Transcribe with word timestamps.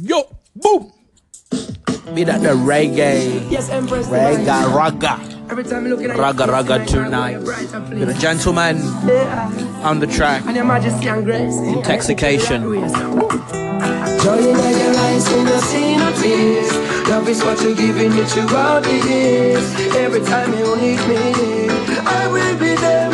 Yo, 0.00 0.22
boom. 0.54 0.92
Be 2.14 2.22
that 2.24 2.40
the 2.40 2.54
reggae, 2.54 3.50
Yes, 3.50 3.68
Empress. 3.68 4.06
reggae, 4.08 4.72
raga, 4.74 5.20
Every 5.50 5.64
time 5.64 5.84
you 5.86 5.96
look 5.96 6.04
at 6.08 6.16
raga, 6.16 6.46
raga 6.46 6.84
tonight. 6.86 7.38
Be 7.90 8.04
the 8.04 8.14
gentleman 8.14 8.80
on 9.82 9.98
the 10.00 10.06
track. 10.06 10.44
And 10.46 10.54
your 10.56 10.64
majesty 10.64 11.08
and 11.08 11.24
grace. 11.24 11.56
Intoxication. 11.58 12.62
Joy 12.62 12.78
in 12.78 12.84
your 12.84 12.90
eyes 14.98 15.28
when 15.30 15.46
you 15.46 15.58
see 15.60 15.96
no 15.96 16.12
tears. 16.20 16.72
Love 17.08 17.28
is 17.28 17.42
what 17.42 17.60
you're 17.62 17.74
giving 17.74 18.14
me 18.14 18.22
throughout 18.24 18.82
the 18.84 18.96
years. 19.08 19.64
Every 19.96 20.20
time 20.20 20.52
you 20.52 20.76
need 20.76 21.00
me, 21.08 21.68
I 22.04 22.28
will 22.30 22.58
be 22.58 22.74
there, 22.76 23.08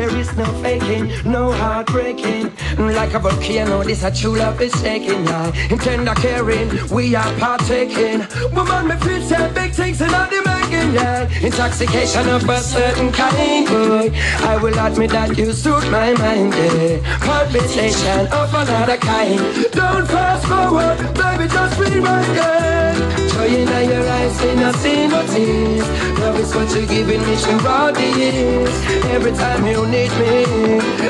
There 0.00 0.16
is 0.16 0.34
no 0.34 0.46
faking, 0.62 1.12
no 1.30 1.52
heartbreaking. 1.52 2.50
Like 2.78 3.12
a 3.12 3.18
volcano, 3.18 3.82
this 3.82 4.02
a 4.02 4.10
true 4.10 4.34
love 4.34 4.58
is 4.62 4.72
shaking. 4.80 5.24
Yeah. 5.26 5.52
In 5.70 5.78
tender 5.78 6.14
caring, 6.14 6.70
we 6.88 7.14
are 7.14 7.30
partaking. 7.34 8.26
Woman, 8.54 8.88
me 8.88 8.96
feel 8.96 9.20
say 9.20 9.52
big 9.52 9.72
things 9.72 10.00
in 10.00 10.08
the 10.08 10.42
making. 10.46 10.94
Yeah. 10.94 11.28
Intoxication 11.42 12.30
of 12.30 12.48
a 12.48 12.60
certain 12.60 13.12
kind. 13.12 13.66
Boy. 13.66 14.10
I 14.40 14.56
will 14.56 14.78
admit 14.78 15.10
that 15.10 15.36
you 15.36 15.52
suit 15.52 15.84
my 15.90 16.14
mind. 16.14 16.54
Yeah. 16.54 17.18
Conversation 17.18 18.26
of 18.32 18.54
another 18.54 18.96
kind. 18.96 19.38
Don't 19.70 20.06
fast 20.08 20.46
forward, 20.46 20.96
baby, 21.12 21.46
just 21.46 21.78
rewind. 21.78 22.36
Yeah. 22.36 23.29
Joy 23.40 23.46
in 23.46 23.88
your 23.88 24.06
eyes, 24.06 24.42
ain't 24.42 24.58
nothing 24.58 25.08
but 25.08 25.26
tears. 25.30 25.88
Love 26.18 26.38
is 26.40 26.54
what 26.54 26.70
you're 26.74 26.84
giving 26.84 27.22
me 27.22 27.36
throughout 27.36 27.94
the 27.94 28.08
years. 28.20 28.74
Every 29.16 29.32
time 29.32 29.66
you 29.66 29.86
need 29.86 30.12
me, 30.20 30.44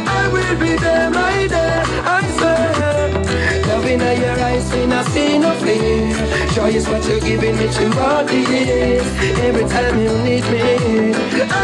I 0.07 0.29
will 0.33 0.57
be 0.61 0.77
there, 0.77 1.11
my 1.11 1.49
dear. 1.49 1.83
I 2.07 2.23
swear. 2.37 3.67
Love 3.67 3.85
in 3.85 3.99
your 3.99 4.39
eyes, 4.49 4.73
ain't 4.73 4.91
nothing 4.91 5.41
no 5.41 5.53
fear. 5.57 6.55
Joy 6.55 6.71
is 6.79 6.87
what 6.89 7.05
you're 7.09 7.19
giving 7.19 7.57
me 7.57 7.67
throughout 7.67 8.29
the 8.29 8.39
years. 8.39 9.07
Every 9.49 9.67
time 9.69 9.99
you 9.99 10.17
need 10.19 10.45
me, 10.55 11.13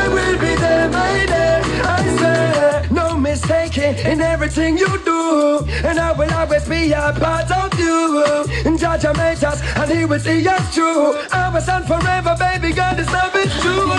I 0.00 0.08
will 0.08 0.36
be 0.36 0.52
there, 0.64 0.88
my 0.88 1.26
dear. 1.26 1.60
I 1.94 2.16
swear. 2.18 2.86
No 2.90 3.16
mistaking 3.16 3.94
in 3.98 4.20
everything 4.20 4.76
you 4.76 4.95
and 5.84 5.98
I 5.98 6.12
will 6.12 6.32
always 6.32 6.68
be 6.68 6.92
a 6.92 7.12
part 7.12 7.50
of 7.50 7.78
you. 7.78 8.24
And 8.64 8.78
Judge 8.78 9.04
made 9.16 9.42
us, 9.44 9.60
and 9.76 9.90
He 9.90 10.04
will 10.04 10.20
see 10.20 10.46
us 10.46 10.74
through. 10.74 11.16
I 11.32 11.50
will 11.52 11.60
stand 11.60 11.86
forever, 11.86 12.36
baby. 12.38 12.72
God 12.72 12.98
is 12.98 13.10
love 13.10 13.34
is 13.36 13.52
true. 13.60 13.90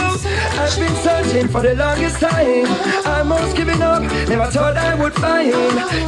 I've 0.59 0.75
been 0.77 0.95
searching 1.03 1.47
for 1.47 1.61
the 1.61 1.75
longest 1.75 2.19
time. 2.19 2.65
I'm 3.05 3.31
almost 3.31 3.55
giving 3.55 3.81
up, 3.81 4.01
never 4.27 4.47
thought 4.51 4.77
I 4.77 4.95
would 4.95 5.13
find 5.13 5.51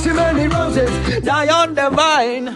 too 0.03 0.13
many 0.13 0.47
roses 0.47 0.89
die 1.23 1.47
on 1.47 1.73
the 1.75 1.89
vine. 1.89 2.45
The 2.45 2.53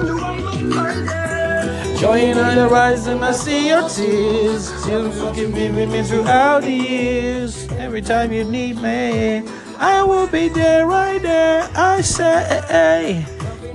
the 0.00 1.98
Joy 2.00 2.18
in 2.18 2.38
eyes 2.38 3.06
and 3.06 3.24
I 3.24 3.32
see 3.32 3.68
your 3.68 3.88
tears. 3.88 4.70
You 4.86 5.10
keep 5.34 5.54
with 5.54 5.90
me 5.90 6.02
throughout 6.02 6.62
the 6.62 6.70
years. 6.70 7.68
Every 7.72 8.02
time 8.02 8.32
you 8.32 8.44
need 8.44 8.76
me, 8.82 9.42
I 9.78 10.04
will 10.04 10.26
be 10.28 10.48
there, 10.48 10.86
right 10.86 11.20
there. 11.20 11.68
I 11.74 12.00
say, 12.00 13.26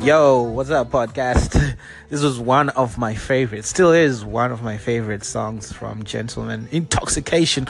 Yo, 0.02 0.44
what's 0.44 0.70
up, 0.70 0.92
podcast? 0.92 1.76
This 2.10 2.24
was 2.24 2.40
one 2.40 2.70
of 2.70 2.98
my 2.98 3.14
favorites, 3.14 3.68
still 3.68 3.92
is 3.92 4.26
one 4.26 4.52
of 4.52 4.64
my 4.64 4.78
favorite 4.78 5.24
songs 5.24 5.72
from 5.72 6.04
Gentleman 6.04 6.68
Intoxication. 6.72 7.66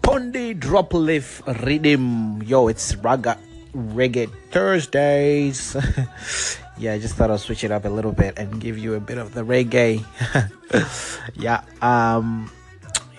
Pondy 0.00 0.58
Drop 0.58 0.94
Leaf 0.94 1.42
Rhythm. 1.46 2.42
Yo, 2.42 2.68
it's 2.68 2.96
Raga 2.96 3.36
Reggae 3.74 4.30
Thursdays. 4.50 5.76
yeah, 6.78 6.94
I 6.94 6.98
just 6.98 7.16
thought 7.16 7.30
I'll 7.30 7.36
switch 7.36 7.62
it 7.62 7.70
up 7.70 7.84
a 7.84 7.90
little 7.90 8.12
bit 8.12 8.38
and 8.38 8.58
give 8.58 8.78
you 8.78 8.94
a 8.94 9.00
bit 9.00 9.18
of 9.18 9.34
the 9.34 9.42
reggae. 9.42 10.02
yeah, 11.34 11.62
um, 11.82 12.50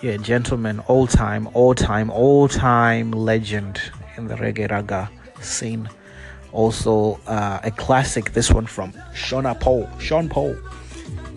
yeah, 0.02 0.16
gentleman, 0.16 0.80
all 0.80 1.06
time, 1.06 1.48
all 1.54 1.74
time, 1.74 2.10
all 2.10 2.48
time 2.48 3.12
legend 3.12 3.80
in 4.16 4.28
the 4.28 4.34
reggae 4.34 4.70
raga 4.70 5.10
scene. 5.40 5.88
Also, 6.52 7.20
uh, 7.26 7.60
a 7.62 7.70
classic. 7.70 8.32
This 8.32 8.50
one 8.50 8.66
from 8.66 8.92
Shona 9.14 9.58
Paul, 9.58 9.88
Sean 9.98 10.28
Paul, 10.28 10.56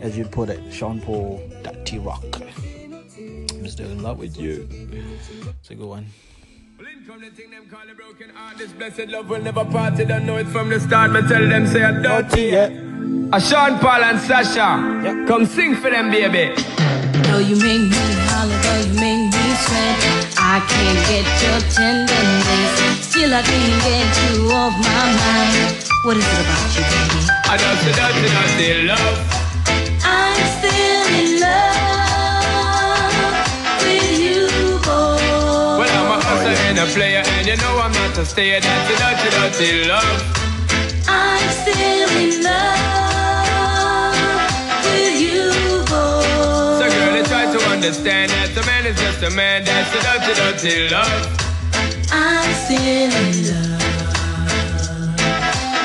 as 0.02 0.18
you'd 0.18 0.32
put 0.32 0.50
it, 0.50 0.74
Sean 0.74 1.02
Paul. 1.02 1.42
T 1.90 1.98
Rock. 1.98 2.24
I'm 3.18 3.68
still 3.68 3.90
in 3.90 4.04
love 4.04 4.20
with 4.20 4.38
you. 4.40 4.68
It's 5.60 5.72
a 5.72 5.74
good 5.74 5.88
one. 5.88 6.06
Come 7.08 7.22
the 7.22 7.32
thing 7.32 7.50
them 7.50 7.68
call 7.68 7.90
a 7.90 7.96
broken 7.96 8.30
heart. 8.30 8.60
This 8.60 8.72
blessed 8.72 9.08
love 9.08 9.28
will 9.28 9.42
never 9.42 9.66
part. 9.66 9.96
They 9.96 10.06
don't 10.06 10.28
know 10.28 10.38
it 10.38 10.46
from 10.46 10.70
the 10.70 10.80
start. 10.80 11.12
Me 11.12 11.22
tell 11.28 11.50
them 11.50 11.66
say 11.66 11.82
I 11.82 12.00
don't. 12.00 12.32
Yeah. 12.38 13.36
A 13.36 13.42
Sean 13.42 13.80
Paul 13.80 14.04
and 14.04 14.20
Sasha. 14.20 15.02
Yep. 15.04 15.28
Come 15.28 15.48
sing 15.48 15.76
for 15.78 15.90
them, 15.90 16.12
baby. 16.12 16.54
Though 17.24 17.40
you 17.40 17.56
make 17.56 17.90
me 17.90 17.98
holler, 18.30 18.60
though 18.62 18.82
you 18.86 18.94
make 18.94 19.34
me 19.34 19.39
sweat, 19.66 20.00
I 20.38 20.62
can't 20.72 21.02
get 21.12 21.28
your 21.44 21.60
tenderness. 21.76 22.72
Still, 23.08 23.34
I 23.34 23.42
can't 23.42 23.78
get 23.84 24.10
you 24.24 24.52
off 24.52 24.74
my 24.78 25.06
mind. 25.20 25.76
What 26.04 26.16
is 26.18 26.26
it 26.26 26.40
about 26.44 26.70
you, 26.76 26.84
baby? 26.92 27.20
I 27.52 27.56
don't 27.60 27.80
say 27.84 27.94
dirty, 28.00 28.28
dirty 28.36 28.88
love. 28.88 29.18
I'm 30.04 30.40
still 30.58 31.06
in 31.20 31.30
love 31.44 33.10
with 33.84 34.12
you, 34.24 34.48
boy. 34.88 35.20
Well, 35.80 35.94
I'm 36.00 36.12
a 36.16 36.18
hustler 36.24 36.58
and 36.70 36.78
a 36.80 36.86
player, 36.96 37.24
and 37.36 37.46
you 37.48 37.58
know 37.58 37.74
I'm 37.84 37.92
not 37.92 38.18
a 38.18 38.26
stayer. 38.26 38.60
That's 38.62 38.90
a 38.92 38.96
dirty, 39.02 39.30
dirty 39.36 39.70
love. 39.90 40.20
I'm 41.08 41.50
still 41.62 42.10
in 42.24 42.44
love 42.44 43.09
understand 47.80 48.30
that 48.30 48.52
a 48.60 48.64
man 48.68 48.84
is 48.86 49.00
just 49.00 49.24
a 49.24 49.32
man. 49.32 49.64
That's 49.64 49.88
a 49.96 50.04
dirty, 50.04 50.36
dirty 50.36 50.92
love. 50.92 51.32
I'm 52.12 52.52
still 52.68 52.76
in 52.76 53.32
love 53.48 53.80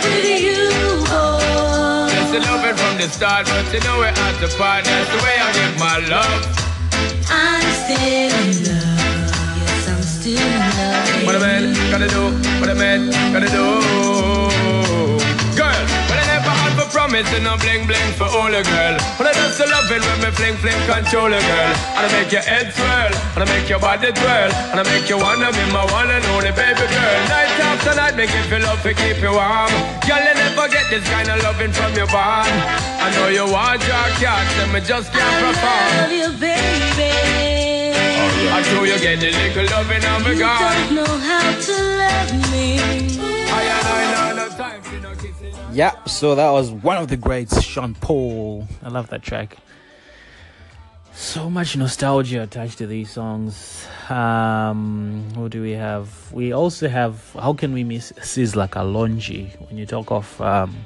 with 0.03 0.27
you, 0.43 0.75
oh. 1.15 1.39
boy. 1.39 2.11
That's 2.11 2.35
the 2.35 2.41
loving 2.51 2.75
from 2.75 2.99
the 2.99 3.07
start, 3.07 3.47
but 3.47 3.71
you 3.71 3.79
know 3.87 4.03
we're 4.03 4.11
at 4.11 4.35
the 4.43 4.51
part. 4.59 4.83
That's 4.83 5.07
the 5.07 5.23
way 5.23 5.39
I 5.39 5.55
give 5.55 5.79
my 5.79 6.03
love. 6.11 6.43
I'm 7.31 7.63
still 7.87 8.35
in 8.43 8.59
love. 8.67 9.55
Yes, 9.63 9.87
I'm 9.87 10.03
still 10.03 10.35
in 10.35 10.67
love. 10.75 11.31
What 11.31 11.37
a 11.37 11.39
man 11.39 11.79
gotta 11.95 12.11
do, 12.11 12.35
what 12.59 12.71
a 12.71 12.75
man 12.75 13.15
gotta 13.31 13.47
do. 13.55 14.64
Promise 17.15 17.35
and 17.35 17.45
no 17.45 17.57
bling 17.59 17.87
bling 17.87 18.11
for 18.19 18.27
all 18.27 18.51
a 18.51 18.63
girl. 18.63 18.95
But 19.19 19.31
I 19.31 19.33
just 19.35 19.59
so 19.59 19.65
love 19.71 19.87
it 19.87 20.03
when 20.03 20.19
me 20.19 20.31
fling 20.35 20.57
fling 20.59 20.81
control 20.91 21.31
a 21.31 21.39
girl. 21.39 21.73
And 21.95 22.03
I 22.07 22.11
make 22.11 22.33
your 22.33 22.43
head 22.43 22.75
swirl, 22.75 23.13
and 23.35 23.41
I 23.43 23.47
make 23.47 23.69
your 23.69 23.79
body 23.79 24.11
twirl, 24.11 24.51
and 24.51 24.81
I 24.81 24.83
make 24.83 25.09
you 25.09 25.19
wanna 25.19 25.53
be 25.55 25.65
my 25.71 25.85
one 25.95 26.11
and 26.11 26.25
only 26.35 26.51
baby 26.51 26.87
girl. 26.91 27.21
Night 27.31 27.55
after 27.71 27.95
night, 27.95 28.17
make 28.17 28.35
you 28.35 28.43
feel 28.51 28.63
love 28.67 28.83
to 28.83 28.93
keep 28.95 29.23
you 29.23 29.31
warm. 29.31 29.71
Girl, 30.07 30.23
you 30.27 30.35
never 30.35 30.67
get 30.69 30.91
this 30.91 31.07
kind 31.07 31.29
of 31.31 31.39
loving 31.43 31.73
from 31.73 31.95
your 31.95 32.11
bond. 32.11 32.51
I 32.99 33.07
know 33.15 33.29
you 33.31 33.47
want 33.47 33.83
your 33.87 34.07
cat, 34.19 34.47
and 34.63 34.73
me 34.75 34.81
just 34.81 35.13
can't 35.15 35.37
perform. 35.39 35.87
love 35.95 36.11
you, 36.11 36.31
baby. 36.43 37.15
I 38.51 38.59
know 38.75 38.83
you 38.83 38.99
get 38.99 39.21
the 39.23 39.31
little 39.31 39.67
loving 39.71 40.05
on 40.05 40.19
me 40.25 40.33
You 40.35 40.43
gone. 40.43 40.59
don't 40.59 40.95
know 40.99 41.15
how 41.31 41.47
to 41.67 41.75
love 42.03 42.33
me. 42.51 42.67
I 43.55 43.63
I 43.71 44.35
know 44.35 44.37
no 44.43 44.49
time 44.57 44.83
for 44.83 44.99
no 44.99 45.24
Yeah, 45.75 46.05
so 46.05 46.37
that 46.37 46.51
was 46.51 46.71
one 46.71 46.99
of 46.99 47.09
the 47.09 47.17
greats, 47.17 47.61
Sean 47.61 47.97
Paul. 47.97 48.69
I 48.85 48.91
love 48.91 49.11
that 49.11 49.25
track. 49.25 49.57
So 51.13 51.51
much 51.51 51.77
nostalgia 51.77 52.45
attached 52.45 52.79
to 52.79 52.87
these 52.87 53.11
songs. 53.11 53.85
Um, 54.09 55.29
what 55.35 55.51
do 55.51 55.61
we 55.63 55.73
have? 55.73 56.31
We 56.31 56.53
also 56.53 56.87
have. 56.89 57.33
How 57.33 57.55
can 57.55 57.73
we 57.73 57.83
miss 57.83 58.13
Sizzla 58.13 58.69
Kalonji? 58.71 59.51
When 59.69 59.77
you 59.77 59.85
talk 59.85 60.13
of 60.13 60.41
um, 60.41 60.77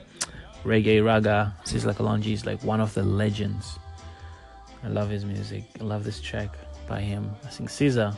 reggae 0.64 1.05
raga, 1.05 1.55
Sizzla 1.67 1.94
Kalonji 1.94 2.32
is 2.32 2.46
like 2.46 2.64
one 2.64 2.81
of 2.81 2.94
the 2.94 3.02
legends. 3.02 3.79
I 4.82 4.88
love 4.88 5.11
his 5.11 5.26
music. 5.26 5.64
I 5.82 5.84
love 5.84 6.05
this 6.05 6.19
track 6.19 6.49
by 6.88 7.02
him. 7.02 7.31
I 7.44 7.49
think 7.49 7.69
Caesar. 7.69 8.17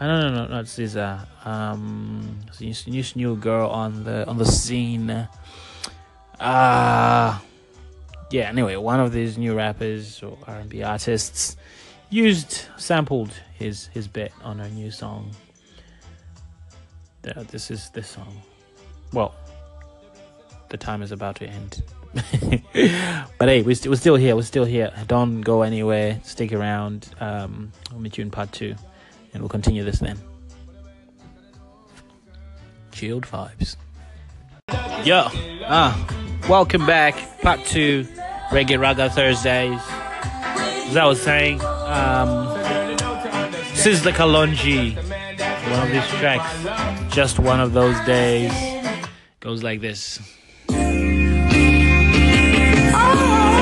I 0.00 0.06
no 0.06 0.28
no 0.28 0.34
no 0.34 0.46
not 0.48 0.66
Caesar. 0.68 1.20
Um, 1.44 2.40
this 2.58 3.16
new 3.16 3.36
girl 3.36 3.70
on 3.70 4.04
the 4.04 4.26
on 4.26 4.38
the 4.38 4.44
scene. 4.44 5.28
Ah, 6.40 7.42
yeah. 8.30 8.48
Anyway, 8.48 8.76
one 8.76 8.98
of 8.98 9.12
these 9.12 9.38
new 9.38 9.54
rappers 9.54 10.22
or 10.22 10.36
R 10.46 10.56
and 10.56 10.68
B 10.68 10.82
artists 10.82 11.56
used 12.10 12.66
sampled 12.76 13.30
his 13.56 13.86
his 13.88 14.08
bit 14.08 14.32
on 14.42 14.60
a 14.60 14.68
new 14.70 14.90
song. 14.90 15.30
Yeah, 17.24 17.44
this 17.50 17.70
is 17.70 17.90
this 17.90 18.08
song. 18.08 18.42
Well, 19.12 19.34
the 20.70 20.76
time 20.76 21.02
is 21.02 21.12
about 21.12 21.36
to 21.36 21.46
end. 21.46 21.82
but 23.38 23.48
hey, 23.48 23.62
we're, 23.62 23.74
st- 23.74 23.90
we're 23.90 23.96
still 23.96 24.16
here. 24.16 24.36
We're 24.36 24.42
still 24.42 24.64
here. 24.64 24.92
Don't 25.06 25.40
go 25.40 25.62
anywhere. 25.62 26.20
Stick 26.24 26.52
around. 26.52 27.08
Um, 27.20 27.72
I'll 27.90 27.98
meet 27.98 28.18
you 28.18 28.22
in 28.22 28.30
part 28.30 28.52
two, 28.52 28.74
and 29.34 29.42
we'll 29.42 29.50
continue 29.50 29.84
this 29.84 29.98
then. 29.98 30.18
Chilled 32.92 33.26
vibes. 33.26 33.76
Yo, 35.04 35.26
ah, 35.66 36.06
welcome 36.48 36.86
back. 36.86 37.14
Part 37.42 37.62
two, 37.66 38.06
Reggae 38.50 38.80
Raga 38.80 39.10
Thursdays. 39.10 39.80
As 40.88 40.96
I 40.96 41.04
was 41.04 41.20
saying, 41.20 41.60
um, 41.60 42.46
Sizzla 43.74 44.12
Kalonji, 44.12 44.96
one 45.70 45.82
of 45.82 45.90
these 45.92 46.06
tracks, 46.20 47.12
just 47.14 47.38
one 47.38 47.60
of 47.60 47.72
those 47.72 47.98
days, 48.06 48.52
goes 49.40 49.62
like 49.62 49.80
this. 49.80 50.20
even 52.94 53.53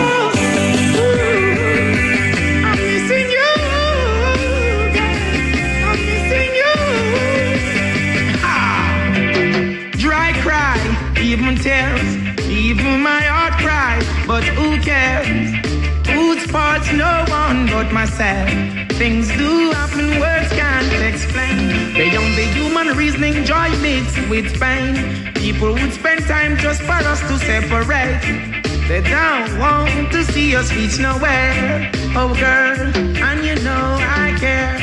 No 16.96 17.24
one 17.28 17.66
but 17.66 17.90
myself. 17.92 18.48
Things 18.92 19.28
do 19.36 19.70
happen, 19.72 20.20
words 20.20 20.50
can't 20.52 20.92
explain. 21.02 21.94
Beyond 21.94 22.34
the 22.36 22.46
human 22.54 22.96
reasoning, 22.96 23.44
joy 23.44 23.70
mixed 23.80 24.18
with 24.28 24.60
pain. 24.60 25.32
People 25.34 25.72
would 25.72 25.92
spend 25.92 26.24
time 26.26 26.56
just 26.58 26.82
for 26.82 26.92
us 26.92 27.20
to 27.20 27.38
separate. 27.38 28.20
They 28.88 29.00
don't 29.00 29.58
want 29.58 30.12
to 30.12 30.24
see 30.24 30.54
us 30.54 30.72
reach 30.74 30.98
nowhere. 30.98 31.90
Oh, 32.14 32.34
girl, 32.34 32.78
and 33.26 33.44
you 33.44 33.54
know 33.64 33.96
I 34.00 34.36
care. 34.38 34.78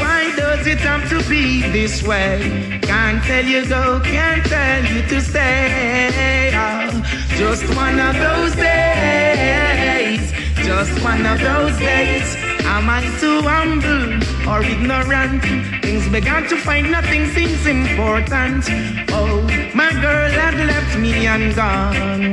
Why 0.00 0.34
does 0.36 0.66
it 0.66 0.80
have 0.80 1.08
to 1.10 1.28
be 1.28 1.62
this 1.70 2.02
way? 2.02 2.80
Can't 2.82 3.22
tell 3.22 3.44
you 3.44 3.66
go, 3.66 4.00
can't 4.00 4.44
tell 4.44 4.84
you 4.84 5.02
to 5.02 5.20
stay. 5.20 6.50
Oh, 6.54 6.90
just 7.36 7.64
one 7.76 8.00
of 8.00 8.16
those 8.16 8.54
days, 8.56 8.89
just 10.70 11.02
one 11.02 11.26
of 11.26 11.38
those 11.40 11.76
days. 11.78 12.28
Am 12.74 12.88
I 12.88 13.00
too 13.20 13.38
humble 13.42 14.06
or 14.50 14.62
ignorant? 14.74 15.42
Things 15.82 16.06
began 16.08 16.42
to 16.48 16.56
find 16.56 16.86
nothing 16.92 17.26
seems 17.34 17.66
important. 17.66 18.62
Oh, 19.18 19.42
my 19.74 19.90
girl 20.06 20.30
had 20.42 20.56
left 20.70 20.92
me 21.04 21.26
and 21.26 21.46
gone. 21.56 22.30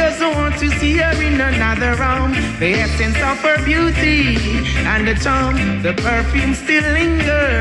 Doesn't 0.00 0.32
want 0.38 0.56
to 0.62 0.68
see 0.78 0.94
her 1.02 1.16
in 1.28 1.40
another 1.40 1.92
room. 2.02 2.30
The 2.60 2.70
essence 2.84 3.18
of 3.30 3.38
her 3.46 3.58
beauty 3.64 4.36
and 4.92 5.08
the 5.08 5.14
charm, 5.24 5.56
the 5.86 5.94
perfume 5.94 6.54
still 6.54 6.86
linger. 6.92 7.60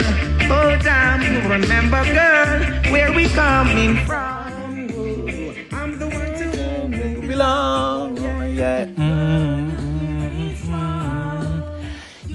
Oh 0.56 0.72
damn, 0.90 1.24
remember, 1.56 2.04
girl, 2.20 2.52
where 2.92 3.12
we 3.14 3.26
coming 3.30 3.96
from? 4.06 4.90
Oh, 4.92 5.78
I'm 5.80 5.92
the 6.02 6.08
one 6.20 6.34
to 6.40 6.46
whom 6.58 6.92
you 6.94 7.28
belong. 7.30 8.18
Yeah. 8.62 9.07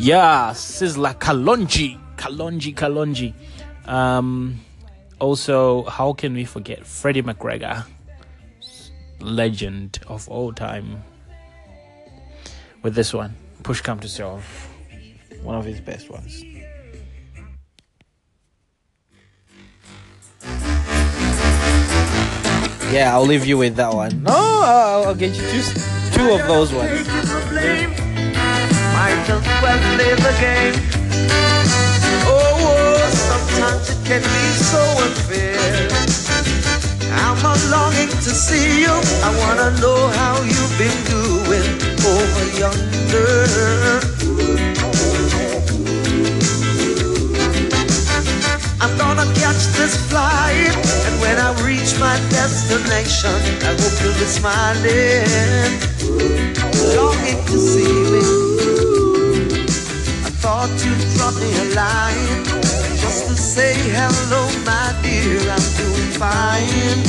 Yeah, 0.02 0.50
Sizzla 0.50 1.14
Kalonji, 1.14 1.96
Kalonji, 2.16 2.74
Kalonji. 2.74 3.34
Um, 3.88 4.58
also, 5.20 5.84
how 5.84 6.12
can 6.12 6.34
we 6.34 6.44
forget 6.44 6.84
Freddie 6.84 7.22
McGregor, 7.22 7.86
legend 9.20 10.00
of 10.08 10.28
all 10.28 10.52
time? 10.52 11.04
With 12.82 12.96
this 12.96 13.14
one, 13.14 13.36
Push 13.62 13.82
Come 13.82 14.00
to 14.00 14.08
Shove, 14.08 14.44
one 15.44 15.54
of 15.54 15.64
his 15.64 15.80
best 15.80 16.10
ones. 16.10 16.42
Yeah, 22.90 23.12
I'll 23.12 23.24
leave 23.24 23.46
you 23.46 23.56
with 23.56 23.76
that 23.76 23.94
one. 23.94 24.24
No, 24.24 24.32
I'll, 24.34 25.04
I'll 25.04 25.14
get 25.14 25.36
you 25.36 25.42
two, 25.48 25.62
two 26.10 26.32
of 26.32 26.44
those 26.48 26.72
ones. 26.72 28.01
Might 29.02 29.18
as 29.28 29.42
well 29.60 29.80
play 29.96 30.14
the 30.14 30.32
game. 30.38 30.76
Oh, 32.22 32.38
oh, 32.70 33.02
sometimes 33.10 33.90
it 33.90 33.98
can 34.06 34.22
be 34.22 34.46
so 34.70 34.78
unfair. 35.02 35.90
I'm 37.10 37.42
a 37.42 37.54
longing 37.74 38.14
to 38.26 38.30
see 38.30 38.82
you. 38.82 38.94
I 39.26 39.30
wanna 39.42 39.74
know 39.82 40.06
how 40.18 40.34
you've 40.42 40.76
been 40.78 40.98
doing 41.10 41.66
over 42.12 42.46
yonder. 42.62 43.42
I'm 48.80 48.94
gonna 49.02 49.26
catch 49.34 49.62
this 49.78 49.98
flight, 50.08 50.76
and 51.06 51.14
when 51.20 51.36
I 51.38 51.50
reach 51.66 51.98
my 51.98 52.16
destination, 52.30 53.34
I 53.66 53.74
hope 53.82 53.96
you'll 54.00 54.14
be 54.22 54.28
smiling, 54.38 55.72
longing 56.94 57.44
to 57.50 57.58
see 57.58 57.94
me. 58.12 58.41
You'd 60.80 61.04
drop 61.16 61.34
me 61.34 61.50
a 61.52 61.74
line 61.74 62.44
just 62.96 63.26
to 63.28 63.34
say 63.36 63.74
hello, 63.76 64.48
my 64.64 64.94
dear. 65.02 65.38
I'm 65.52 65.66
doing 65.76 66.12
fine. 66.16 67.02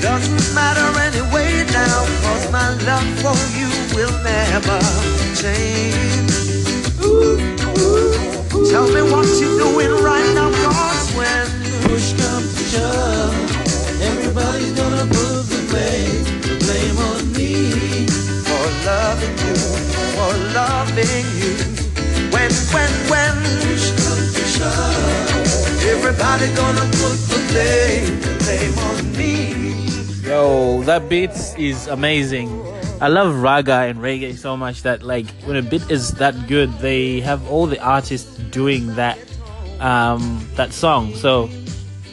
Doesn't 0.00 0.54
matter 0.54 0.88
anyway 1.06 1.66
now, 1.72 2.06
cause 2.22 2.50
my 2.50 2.68
love 2.88 3.08
for 3.20 3.36
you 3.58 3.68
will 3.94 4.16
never 4.24 4.80
change. 5.34 6.32
Tell 6.96 8.35
That 31.08 31.54
is 31.56 31.86
amazing. 31.86 32.48
I 33.00 33.06
love 33.06 33.40
raga 33.40 33.82
and 33.82 34.00
reggae 34.00 34.36
so 34.36 34.56
much 34.56 34.82
that 34.82 35.04
like 35.04 35.26
when 35.44 35.56
a 35.56 35.62
beat 35.62 35.88
is 35.88 36.10
that 36.14 36.48
good, 36.48 36.72
they 36.80 37.20
have 37.20 37.48
all 37.48 37.66
the 37.66 37.80
artists 37.80 38.36
doing 38.50 38.94
that 38.96 39.18
um, 39.78 40.44
that 40.54 40.72
song. 40.72 41.14
So 41.14 41.46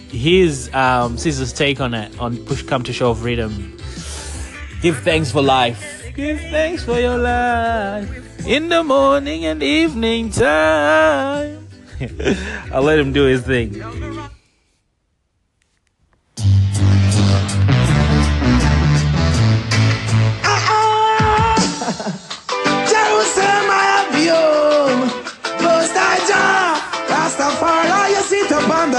here's 0.09 0.71
um, 0.75 1.17
Caesar's 1.17 1.53
take 1.53 1.81
on 1.81 1.95
it 1.95 2.19
on 2.19 2.37
Push 2.45 2.63
Come 2.63 2.83
to 2.83 2.93
Shove 2.93 3.19
Freedom. 3.19 3.75
Give 4.81 4.97
thanks 4.99 5.31
for 5.31 5.41
life. 5.41 6.03
Give 6.15 6.39
thanks 6.39 6.83
for 6.83 6.99
your 6.99 7.17
life 7.17 8.45
in 8.45 8.69
the 8.69 8.83
morning 8.83 9.45
and 9.45 9.63
evening 9.63 10.29
time. 10.29 11.67
I'll 12.71 12.83
let 12.83 12.99
him 12.99 13.11
do 13.11 13.23
his 13.23 13.41
thing. 13.41 14.12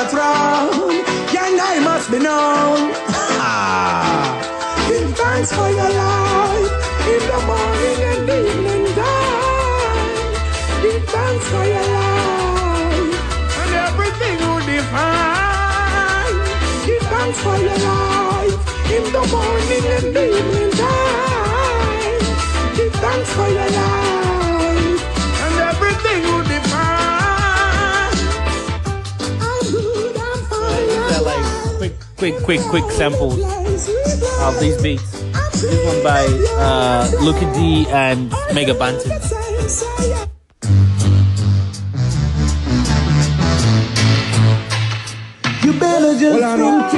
The 0.04 0.10
throne. 0.10 0.96
Young 1.32 1.60
I 1.60 1.80
must 1.82 2.10
be 2.10 2.18
known. 2.18 2.92
Ah. 3.40 4.86
Give 4.88 5.16
thanks 5.16 5.52
for 5.52 5.68
your 5.70 5.90
life 5.90 6.23
quick, 32.24 32.42
quick, 32.42 32.60
quick, 32.60 32.84
quick 32.84 32.90
samples 32.90 33.38
of 34.40 34.58
these 34.58 34.80
beats. 34.80 35.20
This 35.60 35.84
one 35.84 36.02
by 36.02 36.24
uh, 36.56 37.06
Lukie 37.20 37.52
D 37.52 37.86
and 37.90 38.30
Mega 38.54 38.72
Banton. 38.72 39.10
You 45.64 45.72
better 45.78 46.18
just 46.18 46.40
think 46.40 46.90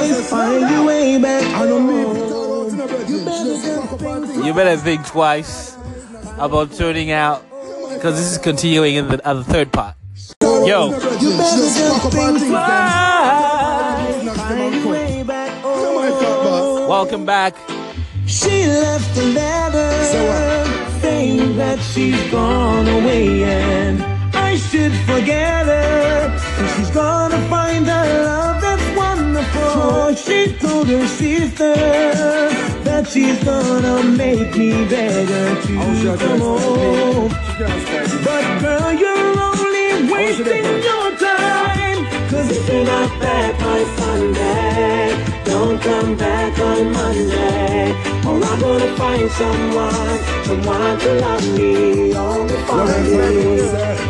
twice, 0.00 0.30
find 0.30 0.70
your 0.70 0.86
way 0.86 1.20
back 1.20 1.44
home. 1.52 1.90
You 3.10 3.24
better 3.26 3.56
think 4.24 4.46
You 4.46 4.54
better 4.54 4.76
think 4.78 5.06
twice 5.06 5.76
about 6.38 6.72
tuning 6.72 7.10
out 7.10 7.44
because 7.92 8.14
this 8.16 8.32
is 8.32 8.38
continuing 8.38 8.94
in 8.94 9.08
the, 9.08 9.28
uh, 9.28 9.34
the 9.34 9.44
third 9.44 9.70
part. 9.70 9.96
Yo. 10.40 10.64
You 10.64 10.92
better 10.92 11.18
just 11.18 12.10
think 12.10 12.48
twice. 12.48 13.05
Welcome 16.88 17.24
back. 17.26 17.54
She 18.26 18.66
left 18.66 19.16
a 19.18 19.22
letter 19.22 19.90
Say 20.04 20.26
what? 20.28 21.00
saying 21.02 21.56
that 21.56 21.78
she's 21.80 22.30
gone 22.30 22.86
away 22.88 23.44
and 23.44 24.02
I 24.34 24.56
should 24.56 24.92
forget 25.10 25.66
her. 25.66 26.36
And 26.58 26.68
she's 26.76 26.90
gonna 26.90 27.38
find 27.48 27.86
a 27.86 28.02
love 28.24 28.60
that's 28.60 28.96
wonderful. 28.96 29.70
So 29.74 30.14
she 30.14 30.52
told 30.58 30.86
her 30.88 31.06
sister 31.08 31.74
that 32.84 33.08
she's 33.08 33.42
gonna 33.42 34.02
make 34.04 34.56
me 34.56 34.70
beg 34.88 35.28
her 35.28 35.62
to 35.62 36.16
come 36.18 36.40
home. 36.40 37.28
But 38.24 38.44
girl, 38.60 38.92
you're 38.92 39.40
only 39.50 40.12
wasting 40.12 40.64
your 40.88 41.08
time. 41.18 41.98
Cause 42.30 42.48
if 42.50 42.68
you're 42.68 42.84
not 42.84 43.10
back 43.20 43.58
by 43.58 43.84
Sunday, 43.98 45.05
don't 45.56 45.80
come 45.80 46.16
back 46.16 46.58
on 46.58 46.92
Monday. 46.92 47.92
Or 48.28 48.36
I'm 48.48 48.60
gonna 48.60 48.90
find 49.00 49.30
someone, 49.40 50.16
someone 50.46 50.98
to 51.02 51.12
love 51.24 51.46
me 51.56 52.12
on 52.14 52.46
the 52.46 52.56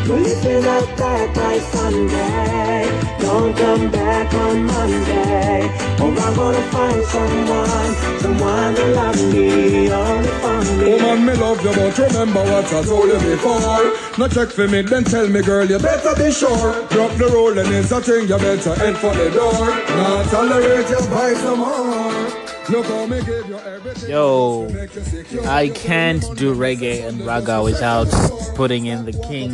if 0.09 0.45
you're 0.45 0.63
not 0.63 0.87
back 0.97 1.35
by 1.35 1.59
Sunday, 1.59 2.83
don't 3.21 3.57
come 3.57 3.91
back 3.91 4.29
on 4.35 4.57
Monday. 4.67 5.71
Or 6.03 6.11
I'm 6.25 6.35
gonna 6.41 6.65
find 6.75 7.03
someone, 7.15 7.91
someone 8.23 8.75
to 8.79 8.87
love 8.99 9.21
me 9.33 9.91
on 9.91 10.23
the 10.23 10.33
Friday. 10.41 11.03
Woman, 11.03 11.27
me 11.27 11.35
love 11.35 11.63
you, 11.65 11.73
but 11.79 11.99
remember 11.99 12.43
what 12.51 12.73
I 12.73 12.83
told 12.83 13.09
you 13.13 13.21
before. 13.31 14.06
No 14.19 14.27
check 14.29 14.49
for 14.49 14.67
me, 14.67 14.81
then 14.81 15.05
tell 15.05 15.29
me, 15.29 15.43
girl, 15.43 15.67
you 15.67 15.79
better 15.79 16.15
be 16.17 16.33
sure. 16.33 16.73
Drop 16.89 17.13
the 17.19 17.31
roll 17.35 17.59
and 17.59 17.69
it's 17.69 17.93
a 17.93 18.01
thing, 18.01 18.27
you 18.27 18.39
better 18.39 18.75
head 18.75 18.97
for 18.97 19.13
the 19.15 19.31
door. 19.31 19.53
Not 19.53 20.31
tolerate 20.31 20.89
you 20.89 21.07
buy 21.09 21.35
some 21.35 21.59
more. 21.59 22.47
Look 22.71 22.87
how 22.87 23.07
me 23.07 23.19
give 23.23 23.47
you 23.47 23.59
everything. 23.59 24.11
Yo, 24.11 24.69
Make 24.73 24.95
you 24.95 25.03
secure. 25.03 25.47
I 25.47 25.69
can't 25.69 26.23
do 26.37 26.55
reggae 26.55 27.07
and 27.07 27.27
raga 27.27 27.63
without 27.63 28.09
putting 28.57 28.87
in 28.87 29.05
the 29.05 29.13
king 29.13 29.51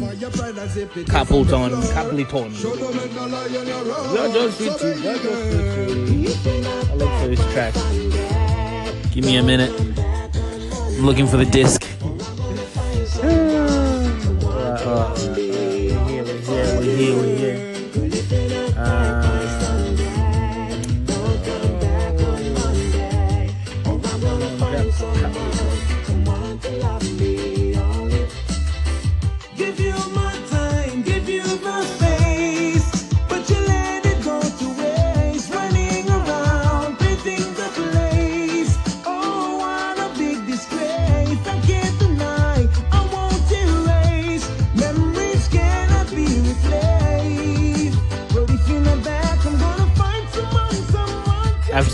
Capleton. 1.07 1.83
Capleton. 1.92 2.54
I 6.88 6.95
look 6.95 7.11
for 7.21 7.26
this 7.26 7.52
track. 7.52 7.75
Give 9.12 9.25
me 9.25 9.37
a 9.38 9.42
minute. 9.42 9.73
I'm 10.97 11.04
looking 11.04 11.26
for 11.26 11.37
the 11.37 11.47
disc. 11.47 11.81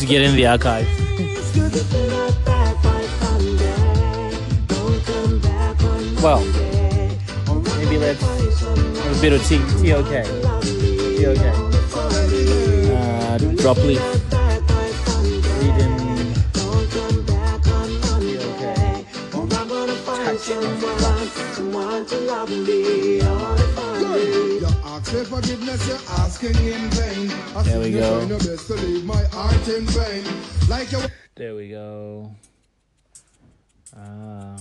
Get 0.09 0.23
in 0.23 0.35
the 0.37 0.47
archive. 0.47 0.87
Cause 0.87 1.57
if 1.77 1.93
you're 1.93 2.11
not 2.11 2.45
back 2.45 2.83
by 2.83 3.03
Sunday, 3.21 4.31
don't 4.67 5.05
come 5.05 5.39
back 5.41 5.83
on 5.83 6.15
Well, 6.23 6.41
Monday. 6.41 7.19
maybe 7.77 7.99
let's 7.99 8.23
have 8.23 9.17
a 9.17 9.21
bit 9.21 9.33
of 9.35 9.43
T- 9.47 9.59
TOK. 9.59 10.25
TOK. 11.21 11.45
Uh, 12.91 13.39
drop 13.61 13.77
leaf. 13.79 14.01
Reading. 15.61 15.95
TOK. 16.55 16.95
You 22.99 23.21
ask 23.29 24.58
for 25.11 25.25
forgiveness, 25.25 25.87
you're 25.89 25.97
asking 26.19 26.57
in 26.67 26.91
vain. 26.91 27.31
I 27.57 27.63
There 27.63 27.81
we 27.81 27.87
you 27.89 27.99
go. 28.01 28.17
trying 28.19 28.29
your 28.29 28.39
best 28.39 28.67
to 28.69 28.75
leave 28.75 29.05
my 29.05 29.23
heart 29.33 29.69
in 29.69 29.87
vain. 29.87 30.25
Like 30.69 30.93
you 30.93 30.99
There 31.37 31.55
we 31.55 31.71
go. 31.71 32.31
Ah. 33.97 34.57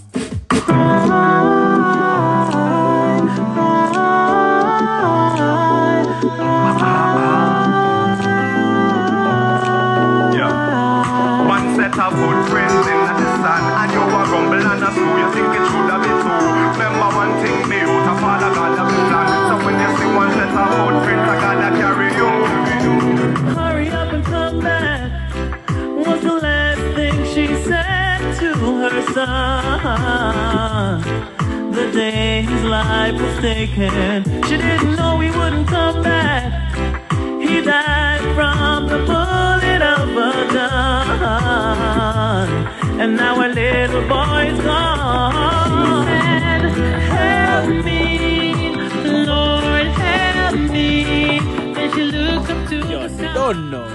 Her 28.75 29.01
son. 29.13 31.01
The 31.71 31.85
day 31.91 32.41
his 32.41 32.63
life 32.63 33.13
was 33.21 33.37
taken, 33.39 34.23
she 34.47 34.57
didn't 34.57 34.95
know 34.95 35.19
he 35.19 35.29
wouldn't 35.31 35.67
come 35.67 36.03
back. 36.03 36.75
He 37.39 37.61
died 37.61 38.21
from 38.35 38.87
the 38.87 38.99
bullet 39.05 39.81
of 39.81 40.09
a 40.09 40.31
gun, 40.53 42.49
and 42.99 43.15
now 43.15 43.35
her 43.41 43.49
little 43.49 44.01
boy's 44.07 44.59
gone. 44.61 46.05
She 46.07 46.19
said, 46.39 46.63
"Help 47.13 47.67
me, 47.85 48.03
Lord, 49.31 49.87
help 50.03 50.55
me." 50.75 51.39
Then 51.75 51.87
she 51.93 52.03
looked 52.11 52.49
up 52.49 52.59
to 52.69 52.75
Yo, 52.91 52.97
the 53.07 53.09
sky. 53.09 53.33
don't 53.33 53.61
know. 53.71 53.87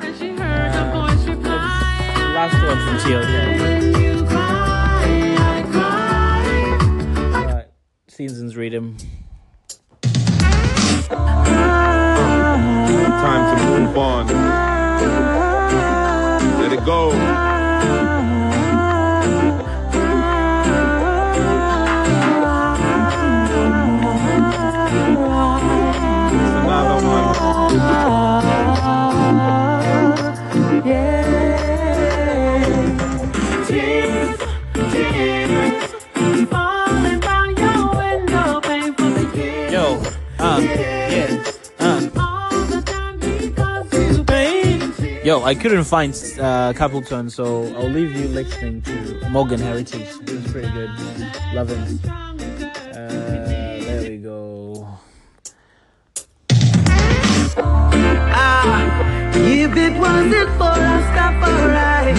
And 0.00 0.12
she 0.16 0.28
heard 0.30 0.72
a 0.74 0.82
ah. 0.82 0.92
voice 0.94 1.24
reply, 1.26 2.14
Last 2.34 2.58
one 2.64 2.78
from 2.84 2.96
TOK. 3.02 3.77
Seasons 8.18 8.56
Rhythm. 8.56 8.96
Time 10.02 11.44
to 13.56 13.64
move 13.64 13.96
on. 13.96 14.26
Let 16.60 16.72
it 16.72 16.84
go. 16.84 17.27
Pain. 45.40 45.48
I 45.48 45.54
couldn't 45.54 45.84
find 45.84 46.12
uh, 46.12 46.72
Capleton, 46.74 47.30
so 47.30 47.64
I'll 47.76 47.88
leave 47.88 48.14
you 48.16 48.28
listening 48.28 48.82
to 48.82 49.28
Morgan 49.30 49.60
Heritage. 49.60 50.08
It's 50.22 50.52
pretty 50.52 50.70
good. 50.70 50.90
Love 51.54 51.70
it. 51.70 51.78
Uh, 52.08 53.08
there 53.84 54.10
we 54.10 54.16
go. 54.18 54.86
If 59.40 59.76
it 59.76 59.98
wasn't 59.98 60.50
for 60.58 60.74
Rastafari, 60.74 62.14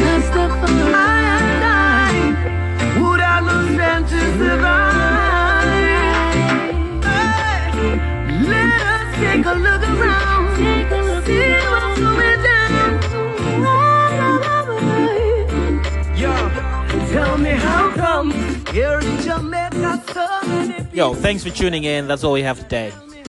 Yo, 20.94 21.14
thanks 21.14 21.44
for 21.44 21.50
tuning 21.50 21.84
in. 21.86 22.08
That's 22.08 22.24
all 22.24 22.34
we 22.34 22.44
have 22.44 22.60
today. 22.60 22.92